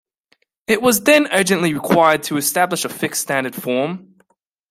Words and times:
It 0.65 0.81
was 0.81 1.03
then 1.03 1.27
urgently 1.31 1.75
required 1.75 2.23
to 2.23 2.37
establish 2.37 2.85
a 2.85 2.89
fixed 2.89 3.21
standard 3.21 3.53
form. 3.53 4.15